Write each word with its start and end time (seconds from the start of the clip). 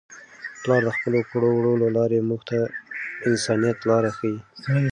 پلار 0.61 0.81
د 0.87 0.89
خپلو 0.97 1.19
کړو 1.29 1.49
وړو 1.57 1.73
له 1.83 1.89
لارې 1.97 2.19
موږ 2.29 2.41
ته 2.49 2.57
د 3.21 3.23
انسانیت 3.29 3.77
لار 3.89 4.03
ښيي. 4.17 4.37